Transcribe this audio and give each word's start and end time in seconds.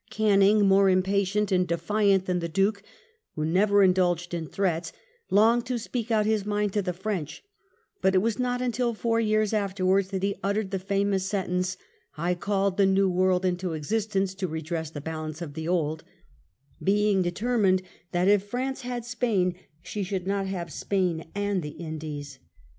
Canning, 0.09 0.67
more 0.67 0.89
impatient 0.89 1.51
and 1.51 1.67
defiant 1.67 2.25
than 2.25 2.39
the 2.39 2.49
Duke, 2.49 2.81
who 3.35 3.45
never 3.45 3.83
indulged 3.83 4.33
in 4.33 4.47
threats, 4.47 4.91
longed 5.29 5.67
to 5.67 5.77
speak 5.77 6.09
out 6.09 6.25
his 6.25 6.43
mind 6.43 6.73
to 6.73 6.81
the 6.81 6.91
French; 6.91 7.43
but 8.01 8.15
it 8.15 8.17
was 8.17 8.39
not 8.39 8.63
until 8.63 8.95
four 8.95 9.19
years 9.19 9.53
afterwards 9.53 10.07
that 10.07 10.23
he 10.23 10.39
uttered 10.41 10.71
the 10.71 10.79
famous 10.79 11.27
sentence, 11.27 11.77
"I 12.17 12.33
called 12.33 12.77
the 12.77 12.87
New 12.87 13.11
World 13.11 13.45
into 13.45 13.73
existence 13.73 14.33
to 14.33 14.47
redress 14.47 14.89
the 14.89 15.01
balance 15.01 15.39
of 15.39 15.53
the 15.53 15.67
Old," 15.67 16.03
being 16.81 17.21
determined 17.21 17.83
that 18.11 18.27
if 18.27 18.41
France 18.43 18.81
had 18.81 19.05
Spain 19.05 19.53
she 19.83 20.01
should 20.01 20.25
not 20.25 20.47
have 20.47 20.73
Spain 20.73 21.29
and 21.35 21.61
the 21.61 21.77
Indies. 21.77 22.39